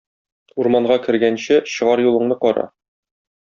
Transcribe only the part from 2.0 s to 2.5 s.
юлыңны